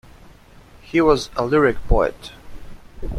[0.81, 2.31] He was a lyric poet.